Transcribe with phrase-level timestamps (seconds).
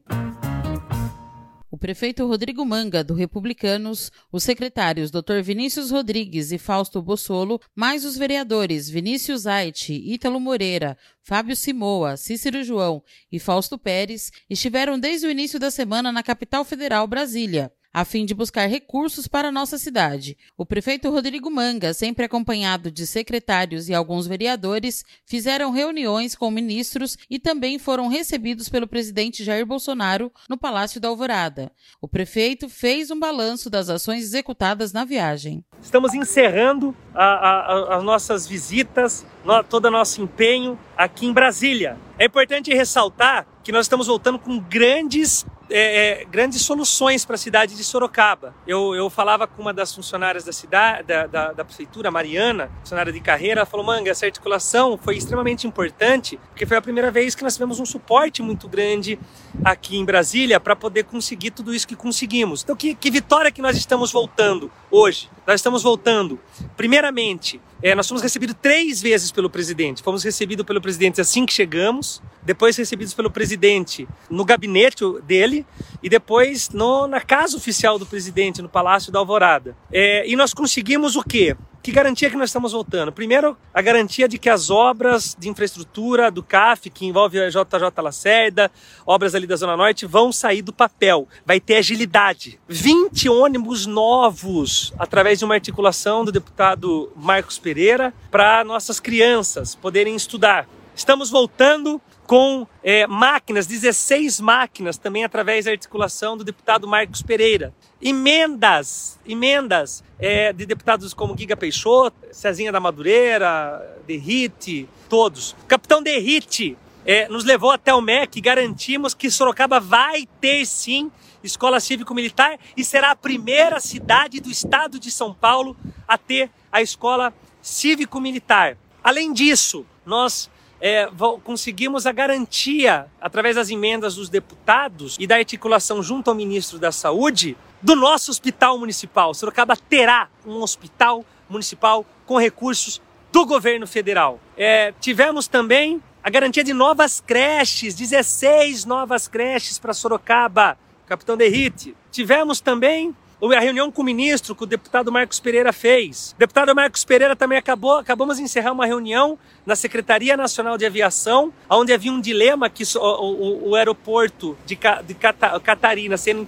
[1.69, 5.42] O prefeito Rodrigo Manga, do Republicanos, os secretários Dr.
[5.42, 12.62] Vinícius Rodrigues e Fausto Bossolo, mais os vereadores Vinícius Aite, Ítalo Moreira, Fábio Simoa, Cícero
[12.62, 13.02] João
[13.33, 18.24] e Fausto Pérez estiveram desde o início da semana na capital federal, Brasília a fim
[18.24, 20.37] de buscar recursos para nossa cidade.
[20.56, 27.17] O prefeito Rodrigo Manga, sempre acompanhado de secretários e alguns vereadores, fizeram reuniões com ministros
[27.28, 31.72] e também foram recebidos pelo presidente Jair Bolsonaro no Palácio da Alvorada.
[32.00, 35.64] O prefeito fez um balanço das ações executadas na viagem.
[35.83, 39.27] Estamos encerrando as nossas visitas,
[39.69, 41.97] todo o nosso empenho aqui em Brasília.
[42.19, 47.38] É importante ressaltar que nós estamos voltando com grandes é, é, grandes soluções para a
[47.38, 48.55] cidade de Sorocaba.
[48.66, 53.12] Eu, eu falava com uma das funcionárias da cidade, da, da, da, prefeitura, Mariana, funcionária
[53.12, 57.34] de carreira, ela falou: Manga, essa articulação foi extremamente importante, porque foi a primeira vez
[57.34, 59.19] que nós tivemos um suporte muito grande
[59.62, 62.62] aqui em Brasília para poder conseguir tudo isso que conseguimos.
[62.62, 65.28] Então, que, que vitória que nós estamos voltando hoje?
[65.46, 66.41] Nós estamos voltando,
[66.74, 70.02] primeiramente, é, nós fomos recebidos três vezes pelo presidente.
[70.02, 75.64] Fomos recebidos pelo presidente assim que chegamos, depois recebidos pelo presidente no gabinete dele
[76.02, 79.76] e depois no, na casa oficial do presidente, no Palácio da Alvorada.
[79.92, 81.56] É, e nós conseguimos o quê?
[81.82, 83.12] Que garantia que nós estamos voltando?
[83.12, 88.02] Primeiro, a garantia de que as obras de infraestrutura do CAF, que envolve a JJ
[88.02, 88.70] Lacerda,
[89.06, 91.28] obras ali da Zona Norte, vão sair do papel.
[91.46, 92.61] Vai ter agilidade.
[92.68, 100.14] 20 ônibus novos, através de uma articulação do deputado Marcos Pereira, para nossas crianças poderem
[100.14, 100.67] estudar.
[100.98, 107.73] Estamos voltando com é, máquinas, 16 máquinas, também através da articulação do deputado Marcos Pereira.
[108.03, 115.55] Emendas, emendas é, de deputados como Giga Peixoto, Cezinha da Madureira, Derrite, todos.
[115.69, 116.77] Capitão Derrite
[117.07, 121.13] é, nos levou até o MEC e garantimos que Sorocaba vai ter sim
[121.45, 125.77] escola cívico-militar e será a primeira cidade do estado de São Paulo
[126.09, 127.33] a ter a escola
[127.63, 128.76] cívico-militar.
[129.03, 130.50] Além disso, nós
[130.81, 131.08] é,
[131.43, 136.93] conseguimos a garantia, através das emendas dos deputados e da articulação junto ao ministro da
[136.93, 139.34] Saúde, do nosso hospital municipal.
[139.34, 143.00] Sorocaba terá um hospital municipal com recursos
[143.32, 144.40] do governo federal.
[144.56, 151.94] É, tivemos também a garantia de novas creches, 16 novas creches para Sorocaba, Capitão Derrite.
[152.11, 156.32] Tivemos também a reunião com o ministro, que o deputado Marcos Pereira fez.
[156.37, 160.84] O deputado Marcos Pereira também acabou, acabamos de encerrar uma reunião na Secretaria Nacional de
[160.84, 164.76] Aviação, onde havia um dilema que o, o, o aeroporto de,
[165.06, 165.14] de
[165.62, 166.46] Catarina sendo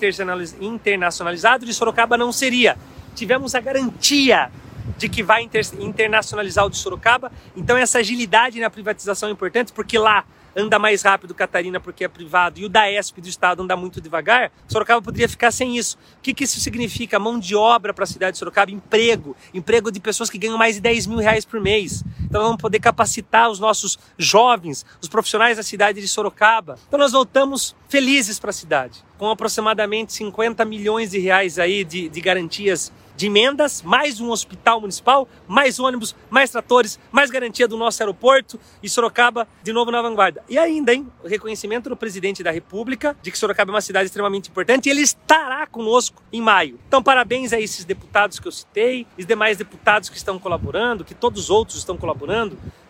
[0.61, 2.77] internacionalizado, de Sorocaba não seria.
[3.15, 4.51] Tivemos a garantia
[4.99, 9.97] de que vai internacionalizar o de Sorocaba, então essa agilidade na privatização é importante, porque
[9.97, 10.25] lá
[10.57, 14.01] anda mais rápido Catarina porque é privado e o da ESP do estado anda muito
[14.01, 15.97] devagar, Sorocaba poderia ficar sem isso.
[16.19, 17.19] O que, que isso significa?
[17.19, 20.77] Mão de obra para a cidade de Sorocaba, emprego, emprego de pessoas que ganham mais
[20.77, 22.05] de 10 mil reais por mês.
[22.31, 26.79] Então vamos poder capacitar os nossos jovens, os profissionais da cidade de Sorocaba.
[26.87, 32.09] Então nós voltamos felizes para a cidade, com aproximadamente 50 milhões de reais aí de,
[32.09, 37.77] de garantias de emendas, mais um hospital municipal, mais ônibus, mais tratores, mais garantia do
[37.77, 40.43] nosso aeroporto e Sorocaba de novo na vanguarda.
[40.49, 44.07] E ainda, hein, o reconhecimento do presidente da República de que Sorocaba é uma cidade
[44.07, 46.81] extremamente importante e ele estará conosco em maio.
[46.89, 51.15] Então, parabéns a esses deputados que eu citei, os demais deputados que estão colaborando, que
[51.15, 52.20] todos os outros estão colaborando.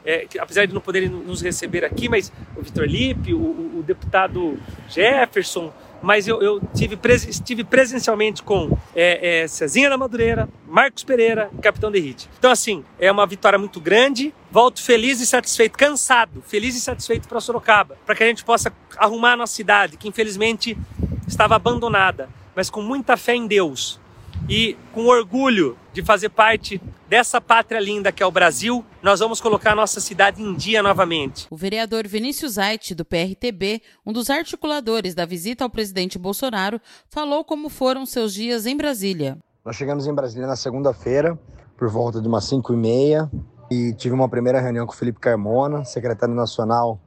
[0.03, 3.85] É, que, apesar de não poderem nos receber aqui, mas o Vitor Lipe, o, o,
[3.87, 5.71] deputado Jefferson,
[6.03, 11.51] mas eu, eu tive pres, estive presencialmente com é, é, Cezinha da Madureira, Marcos Pereira
[11.61, 12.31] Capitão Derrite.
[12.39, 14.33] Então, assim, é uma vitória muito grande.
[14.51, 18.73] Volto feliz e satisfeito, cansado, feliz e satisfeito para Sorocaba, para que a gente possa
[18.97, 20.79] arrumar a nossa cidade, que infelizmente
[21.29, 24.01] estava abandonada, mas com muita fé em Deus
[24.51, 29.41] e com orgulho de fazer parte dessa pátria linda que é o Brasil, nós vamos
[29.41, 31.47] colocar nossa cidade em dia novamente.
[31.49, 37.45] O vereador Vinícius Aite, do PRTB, um dos articuladores da visita ao presidente Bolsonaro, falou
[37.45, 39.39] como foram seus dias em Brasília.
[39.65, 41.39] Nós chegamos em Brasília na segunda-feira,
[41.77, 43.31] por volta de umas 5 e meia,
[43.71, 46.99] e tive uma primeira reunião com o Felipe Carmona, secretário nacional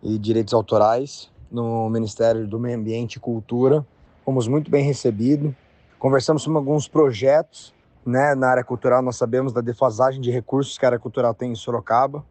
[0.00, 3.84] e direitos autorais no Ministério do Meio Ambiente e Cultura.
[4.24, 5.52] Fomos muito bem recebidos.
[5.98, 7.74] Conversamos sobre alguns projetos
[8.04, 9.02] né, na área cultural.
[9.02, 12.24] Nós sabemos da defasagem de recursos que a área cultural tem em Sorocaba.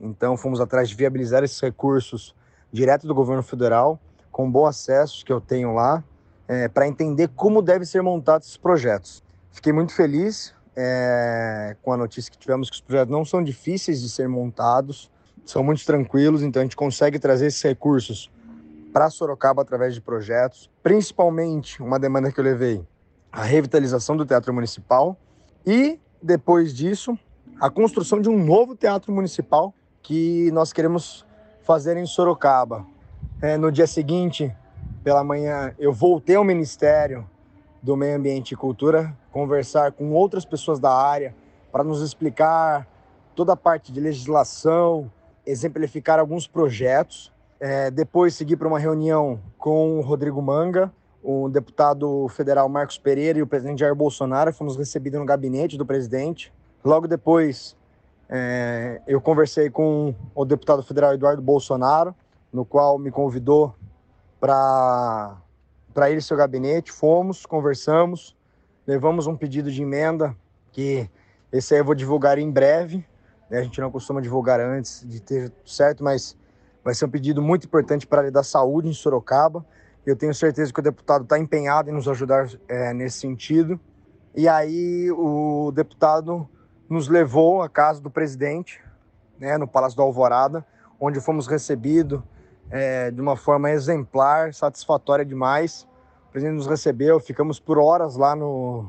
[0.00, 2.34] Então, fomos atrás de viabilizar esses recursos
[2.72, 3.98] direto do governo federal,
[4.30, 6.02] com bom acesso que eu tenho lá,
[6.48, 9.22] é, para entender como devem ser montados esses projetos.
[9.52, 14.02] Fiquei muito feliz é, com a notícia que tivemos que os projetos não são difíceis
[14.02, 15.10] de ser montados,
[15.46, 18.30] são muito tranquilos, então a gente consegue trazer esses recursos
[18.92, 22.84] para Sorocaba através de projetos, principalmente uma demanda que eu levei,
[23.34, 25.16] a revitalização do Teatro Municipal
[25.66, 27.18] e depois disso,
[27.60, 31.26] a construção de um novo teatro municipal que nós queremos
[31.62, 32.86] fazer em Sorocaba.
[33.42, 34.54] É, no dia seguinte,
[35.02, 37.28] pela manhã, eu voltei ao Ministério
[37.82, 41.34] do Meio Ambiente e Cultura, conversar com outras pessoas da área
[41.72, 42.86] para nos explicar
[43.34, 45.10] toda a parte de legislação,
[45.44, 47.32] exemplificar alguns projetos.
[47.58, 50.92] É, depois segui para uma reunião com o Rodrigo Manga,
[51.24, 54.52] o deputado federal Marcos Pereira e o presidente Jair Bolsonaro.
[54.52, 56.52] Fomos recebidos no gabinete do presidente.
[56.84, 57.74] Logo depois,
[58.28, 62.14] é, eu conversei com o deputado federal Eduardo Bolsonaro,
[62.52, 63.74] no qual me convidou
[64.38, 65.40] para
[66.10, 66.92] ir ao seu gabinete.
[66.92, 68.36] Fomos, conversamos,
[68.86, 70.36] levamos um pedido de emenda
[70.72, 71.08] que
[71.50, 73.06] esse aí eu vou divulgar em breve.
[73.50, 76.36] A gente não costuma divulgar antes de ter certo, mas
[76.82, 79.64] vai ser um pedido muito importante para a área da saúde em Sorocaba.
[80.06, 83.80] Eu tenho certeza que o deputado está empenhado em nos ajudar é, nesse sentido.
[84.34, 86.48] E aí o deputado
[86.88, 88.82] nos levou à casa do presidente,
[89.38, 90.64] né, no Palácio do Alvorada,
[91.00, 92.20] onde fomos recebidos
[92.70, 95.86] é, de uma forma exemplar, satisfatória demais.
[96.28, 98.88] O presidente nos recebeu, ficamos por horas lá no,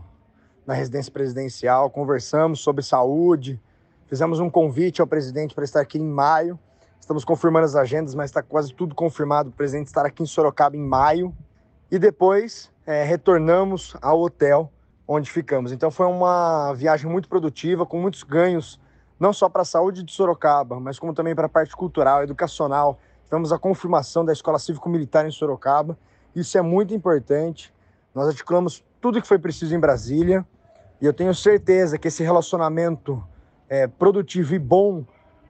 [0.66, 3.62] na residência presidencial, conversamos sobre saúde,
[4.08, 6.60] fizemos um convite ao presidente para estar aqui em maio.
[7.00, 9.50] Estamos confirmando as agendas, mas está quase tudo confirmado.
[9.50, 11.36] O presidente estará aqui em Sorocaba em maio.
[11.92, 14.71] E depois é, retornamos ao hotel
[15.07, 15.71] onde ficamos.
[15.71, 18.80] Então foi uma viagem muito produtiva, com muitos ganhos,
[19.19, 23.00] não só para a saúde de Sorocaba, mas como também para a parte cultural, educacional.
[23.25, 25.97] Tivemos a confirmação da Escola Cívico-Militar em Sorocaba.
[26.36, 27.74] Isso é muito importante.
[28.13, 30.45] Nós articulamos tudo que foi preciso em Brasília
[31.01, 33.24] e eu tenho certeza que esse relacionamento
[33.68, 35.03] é, produtivo e bom,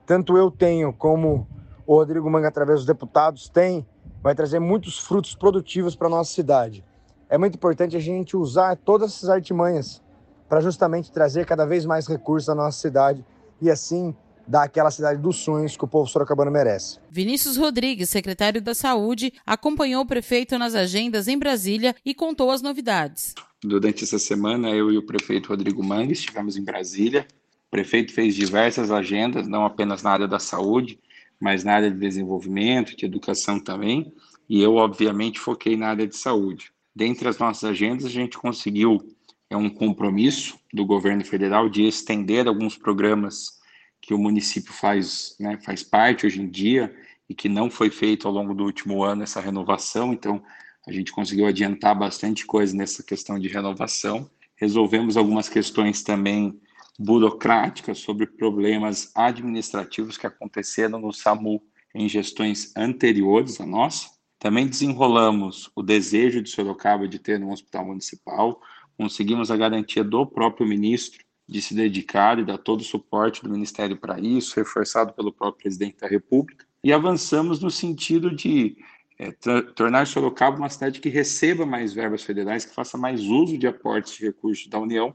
[0.06, 1.46] tanto eu tenho como
[1.86, 3.86] o Rodrigo Manga, através dos deputados, tem,
[4.22, 6.84] vai trazer muitos frutos produtivos para a nossa cidade
[7.28, 10.02] é muito importante a gente usar todas essas artimanhas
[10.48, 13.24] para justamente trazer cada vez mais recursos à nossa cidade
[13.60, 14.14] e assim
[14.46, 17.00] dar aquela cidade dos sonhos que o povo sorocabano merece.
[17.10, 22.62] Vinícius Rodrigues, secretário da Saúde, acompanhou o prefeito nas agendas em Brasília e contou as
[22.62, 23.34] novidades.
[23.60, 27.26] Durante essa semana, eu e o prefeito Rodrigo Mangue estivemos em Brasília.
[27.66, 30.98] O prefeito fez diversas agendas, não apenas na área da saúde,
[31.40, 34.12] mas na área de desenvolvimento, de educação também.
[34.48, 36.70] E eu, obviamente, foquei na área de saúde.
[36.94, 39.00] Dentre as nossas agendas, a gente conseguiu
[39.48, 43.60] é um compromisso do governo federal de estender alguns programas
[44.00, 46.94] que o município faz, né, faz parte hoje em dia
[47.28, 50.12] e que não foi feito ao longo do último ano essa renovação.
[50.12, 50.42] Então,
[50.86, 54.30] a gente conseguiu adiantar bastante coisa nessa questão de renovação.
[54.56, 56.60] Resolvemos algumas questões também
[56.98, 61.62] burocráticas sobre problemas administrativos que aconteceram no SAMU
[61.94, 64.10] em gestões anteriores à nossa.
[64.38, 68.60] Também desenrolamos o desejo de Sorocaba de ter um hospital municipal,
[68.96, 73.50] conseguimos a garantia do próprio ministro de se dedicar e dar todo o suporte do
[73.50, 78.76] Ministério para isso, reforçado pelo próprio presidente da República, e avançamos no sentido de
[79.18, 79.32] é,
[79.74, 84.16] tornar Sorocaba uma cidade que receba mais verbas federais, que faça mais uso de aportes
[84.16, 85.14] de recursos da União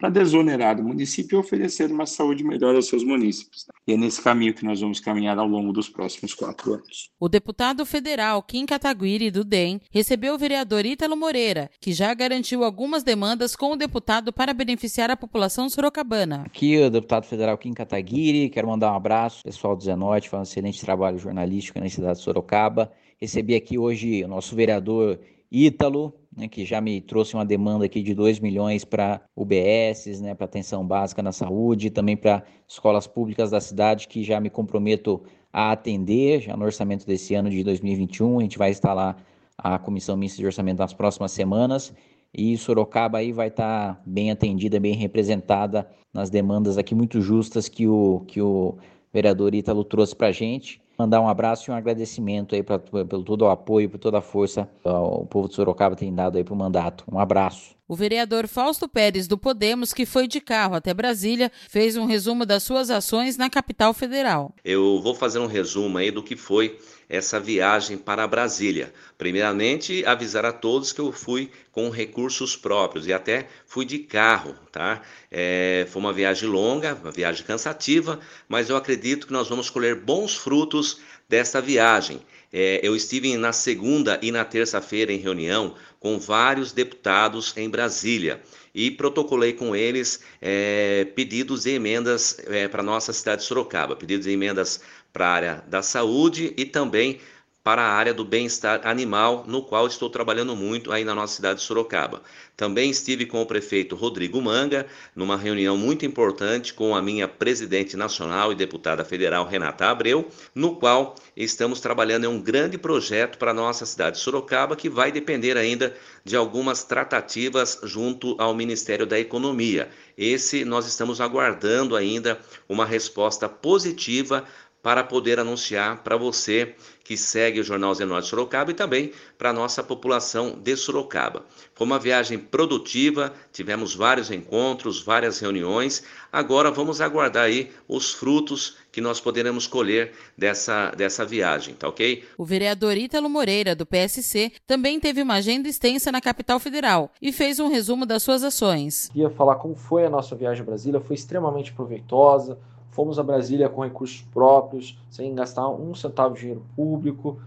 [0.00, 3.66] para desonerar o município e oferecer uma saúde melhor aos seus munícipes.
[3.86, 7.10] E é nesse caminho que nós vamos caminhar ao longo dos próximos quatro anos.
[7.20, 12.64] O deputado federal Kim Kataguiri, do DEM, recebeu o vereador Ítalo Moreira, que já garantiu
[12.64, 16.44] algumas demandas com o deputado para beneficiar a população sorocabana.
[16.46, 20.50] Aqui o deputado federal Kim Kataguiri, quero mandar um abraço pessoal do Zenote, faz um
[20.50, 22.90] excelente trabalho jornalístico na cidade de Sorocaba.
[23.20, 25.20] Recebi aqui hoje o nosso vereador
[25.52, 30.34] Ítalo, né, que já me trouxe uma demanda aqui de 2 milhões para UBS, né,
[30.34, 35.22] para atenção básica na saúde, também para escolas públicas da cidade, que já me comprometo
[35.52, 39.16] a atender, já no orçamento desse ano de 2021, a gente vai instalar
[39.58, 41.92] a Comissão Mista de Orçamento nas próximas semanas,
[42.32, 47.68] e Sorocaba aí vai estar tá bem atendida, bem representada nas demandas aqui muito justas
[47.68, 48.78] que o, que o
[49.12, 53.24] vereador Ítalo trouxe para a gente mandar um abraço e um agradecimento aí pra, pelo
[53.24, 56.44] todo o apoio, por toda a força que o povo de Sorocaba tem dado aí
[56.44, 57.04] para o mandato.
[57.10, 57.79] Um abraço.
[57.90, 62.46] O vereador Fausto Pérez do Podemos, que foi de carro até Brasília, fez um resumo
[62.46, 64.54] das suas ações na capital federal.
[64.64, 66.78] Eu vou fazer um resumo aí do que foi
[67.08, 68.94] essa viagem para Brasília.
[69.18, 74.54] Primeiramente, avisar a todos que eu fui com recursos próprios e até fui de carro,
[74.70, 75.02] tá?
[75.28, 79.96] É, foi uma viagem longa, uma viagem cansativa, mas eu acredito que nós vamos colher
[79.96, 82.20] bons frutos desta viagem.
[82.52, 88.42] É, eu estive na segunda e na terça-feira em reunião com vários deputados em Brasília
[88.74, 94.26] e protocolei com eles é, pedidos e emendas é, para nossa cidade de Sorocaba, pedidos
[94.26, 94.80] e emendas
[95.12, 97.20] para a área da saúde e também
[97.62, 101.60] para a área do bem-estar animal, no qual estou trabalhando muito aí na nossa cidade
[101.60, 102.22] de Sorocaba.
[102.56, 107.96] Também estive com o prefeito Rodrigo Manga, numa reunião muito importante com a minha presidente
[107.96, 113.50] nacional e deputada federal Renata Abreu, no qual estamos trabalhando em um grande projeto para
[113.50, 119.06] a nossa cidade de Sorocaba, que vai depender ainda de algumas tratativas junto ao Ministério
[119.06, 119.90] da Economia.
[120.16, 122.38] Esse nós estamos aguardando ainda
[122.68, 124.44] uma resposta positiva
[124.82, 129.52] para poder anunciar para você que segue o Jornal Zenorte Sorocaba e também para a
[129.52, 131.44] nossa população de Sorocaba.
[131.74, 136.04] Foi uma viagem produtiva, tivemos vários encontros, várias reuniões.
[136.32, 142.24] Agora vamos aguardar aí os frutos que nós poderemos colher dessa, dessa viagem, tá ok?
[142.38, 147.32] O vereador Ítalo Moreira, do PSC, também teve uma agenda extensa na capital federal e
[147.32, 149.08] fez um resumo das suas ações.
[149.12, 152.56] Queria falar como foi a nossa viagem a Brasília, foi extremamente proveitosa
[153.00, 157.40] Fomos a Brasília com recursos próprios, sem gastar um centavo de dinheiro público.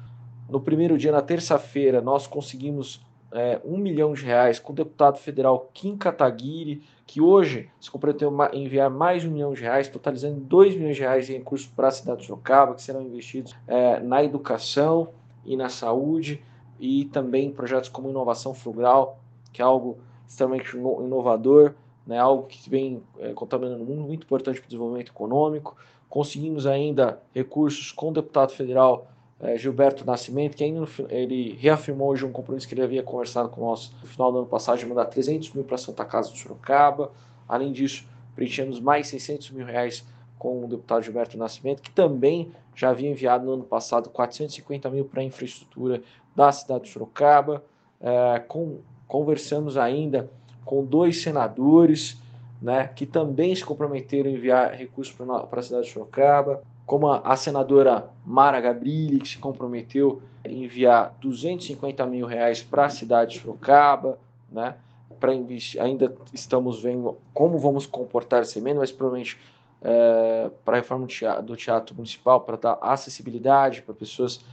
[0.49, 5.19] No primeiro dia, na terça-feira, nós conseguimos é, um milhão de reais com o deputado
[5.19, 10.39] federal Kim Kataguiri, que hoje se comprometeu a enviar mais um milhão de reais, totalizando
[10.39, 13.99] dois milhões de reais em recursos para a cidade de Sorocaba, que serão investidos é,
[13.99, 15.09] na educação
[15.45, 16.43] e na saúde,
[16.79, 19.19] e também projetos como inovação frugal,
[19.51, 24.59] que é algo extremamente inovador né, algo que vem é, contaminando o mundo, muito importante
[24.59, 25.75] para o desenvolvimento econômico.
[26.09, 29.07] Conseguimos ainda recursos com o deputado federal
[29.39, 33.49] é, Gilberto Nascimento, que ainda no, ele reafirmou hoje um compromisso que ele havia conversado
[33.49, 36.39] com nós no final do ano passado de mandar 300 mil para Santa Casa de
[36.39, 37.11] Sorocaba.
[37.47, 38.05] Além disso,
[38.35, 40.05] preenchemos mais 600 mil reais
[40.37, 45.05] com o deputado Gilberto Nascimento, que também já havia enviado no ano passado 450 mil
[45.05, 46.01] para a infraestrutura
[46.35, 47.63] da cidade de Sorocaba.
[48.01, 50.29] É, com, conversamos ainda
[50.65, 52.21] com dois senadores,
[52.61, 57.19] né, que também se comprometeram a enviar recursos para a cidade de Sorocaba, como a,
[57.19, 63.33] a, senadora Mara Gabrilli, que se comprometeu a enviar 250 mil reais para a cidade
[63.33, 64.17] de Sorocaba,
[64.51, 64.75] né,
[65.19, 69.37] para ainda estamos vendo como vamos comportar essa emenda, mas provavelmente
[69.81, 74.43] é, para a reforma do teatro, do teatro municipal, para dar acessibilidade para pessoas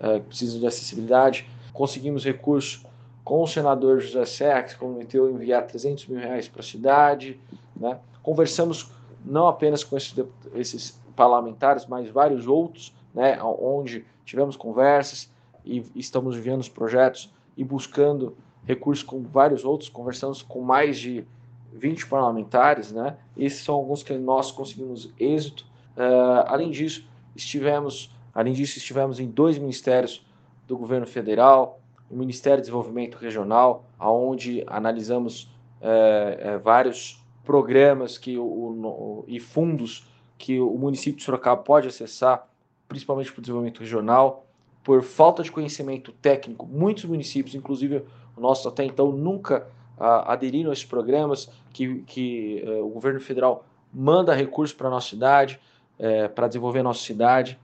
[0.00, 1.48] é, que precisam de acessibilidade.
[1.72, 2.84] Conseguimos recursos
[3.30, 7.38] com o senador José Serra, que a enviar 300 mil reais para a cidade.
[7.76, 7.96] Né?
[8.24, 8.90] Conversamos
[9.24, 10.12] não apenas com esses,
[10.52, 13.40] esses parlamentares, mas vários outros, né?
[13.40, 15.30] onde tivemos conversas
[15.64, 19.88] e estamos enviando os projetos e buscando recursos com vários outros.
[19.88, 21.24] Conversamos com mais de
[21.72, 22.90] 20 parlamentares.
[22.90, 23.16] Né?
[23.36, 25.64] Esses são alguns que nós conseguimos êxito.
[25.96, 30.26] Uh, além disso, estivemos, além disso, estivemos em dois ministérios
[30.66, 31.79] do governo federal,
[32.10, 35.48] o Ministério do Desenvolvimento Regional, aonde analisamos
[35.80, 42.48] é, é, vários programas que o, e fundos que o município de Sorocaba pode acessar,
[42.88, 44.46] principalmente para o desenvolvimento regional.
[44.82, 48.04] Por falta de conhecimento técnico, muitos municípios, inclusive
[48.36, 49.66] o nosso até então, nunca
[49.98, 54.90] a, aderiram a esses programas que, que é, o governo federal manda recursos para a
[54.90, 55.60] nossa cidade,
[55.98, 57.58] é, para desenvolver a nossa cidade.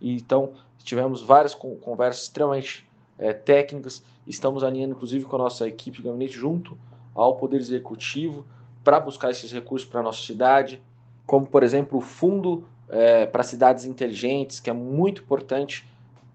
[0.00, 2.88] E, então, tivemos várias conversas extremamente
[3.22, 4.02] é, técnicas.
[4.26, 6.76] Estamos alinhando, inclusive, com a nossa equipe de gabinete junto
[7.14, 8.44] ao Poder Executivo
[8.82, 10.82] para buscar esses recursos para a nossa cidade,
[11.24, 15.86] como, por exemplo, o Fundo é, para Cidades Inteligentes, que é muito importante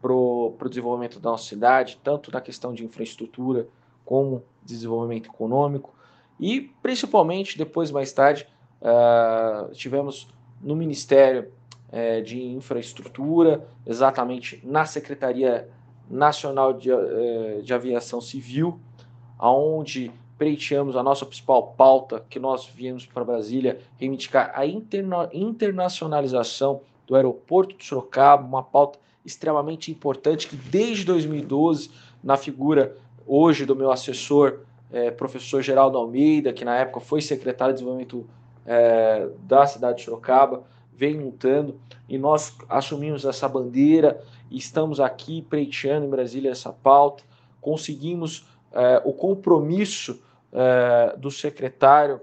[0.02, 3.68] para o desenvolvimento da nossa cidade, tanto na questão de infraestrutura
[4.06, 5.94] como desenvolvimento econômico.
[6.40, 8.48] E, principalmente, depois, mais tarde,
[8.82, 10.30] uh, tivemos
[10.62, 11.52] no Ministério
[11.92, 15.68] uh, de Infraestrutura, exatamente na Secretaria
[16.10, 18.80] Nacional de, eh, de Aviação Civil,
[19.38, 26.82] aonde pleiteamos a nossa principal pauta, que nós viemos para Brasília reivindicar a interna internacionalização
[27.08, 31.90] do aeroporto de Sorocaba, uma pauta extremamente importante que desde 2012,
[32.24, 32.96] na figura
[33.26, 34.60] hoje do meu assessor,
[34.92, 38.26] é, professor Geraldo Almeida, que na época foi secretário de desenvolvimento
[38.66, 40.64] é, da cidade de Sorocaba,
[40.98, 47.24] vem lutando e nós assumimos essa bandeira estamos aqui pleiteando em Brasília essa pauta,
[47.62, 52.22] conseguimos é, o compromisso é, do secretário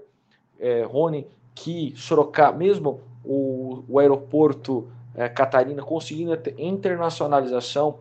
[0.59, 7.99] é, Rony que Sorocaba, mesmo o, o aeroporto é, Catarina conseguindo ter internacionalização,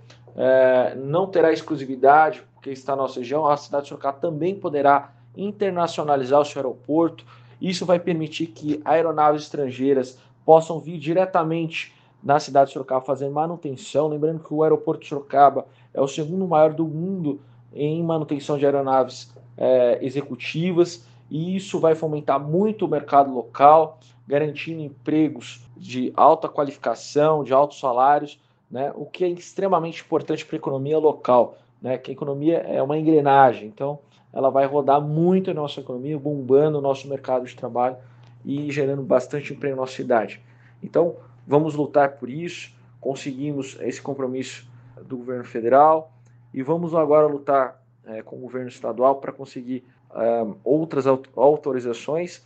[0.96, 6.40] não terá exclusividade, porque está na nossa região, a cidade de Sorocaba também poderá internacionalizar
[6.40, 7.24] o seu aeroporto.
[7.60, 14.08] Isso vai permitir que aeronaves estrangeiras possam vir diretamente na cidade de Sorocaba fazer manutenção.
[14.08, 17.40] Lembrando que o aeroporto de Sorocaba é o segundo maior do mundo
[17.72, 24.80] em manutenção de aeronaves é, executivas, e isso vai fomentar muito o mercado local, garantindo
[24.80, 30.58] empregos de alta qualificação, de altos salários, né, o que é extremamente importante para a
[30.58, 33.98] economia local, né, que a economia é uma engrenagem, então
[34.32, 37.96] ela vai rodar muito a nossa economia, bombando o nosso mercado de trabalho
[38.44, 40.40] e gerando bastante emprego na nossa cidade.
[40.82, 44.68] Então, vamos lutar por isso, conseguimos esse compromisso
[45.06, 46.12] do governo federal
[46.52, 49.84] e vamos agora lutar é, com o governo estadual para conseguir
[50.14, 52.44] é, outras autorizações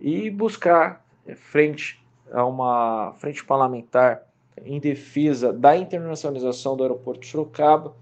[0.00, 2.00] e buscar é, frente
[2.32, 4.22] a uma frente parlamentar
[4.64, 7.94] em defesa da internacionalização do aeroporto de Sorocaba.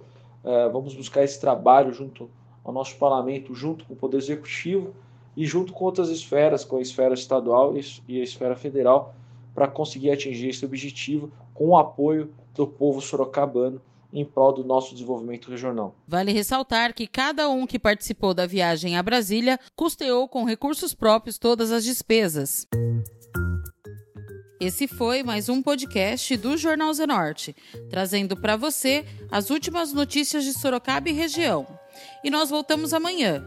[0.44, 2.30] É, vamos buscar esse trabalho junto
[2.62, 4.94] ao nosso parlamento, junto com o Poder Executivo
[5.38, 7.72] e junto com outras esferas, com a esfera estadual
[8.08, 9.14] e a esfera federal,
[9.54, 13.80] para conseguir atingir esse objetivo com o apoio do povo sorocabano
[14.12, 15.94] em prol do nosso desenvolvimento regional.
[16.08, 21.38] Vale ressaltar que cada um que participou da viagem a Brasília custeou com recursos próprios
[21.38, 22.66] todas as despesas.
[24.60, 27.54] Esse foi mais um podcast do Jornal Zenorte,
[27.88, 31.64] trazendo para você as últimas notícias de Sorocaba e região.
[32.24, 33.46] E nós voltamos amanhã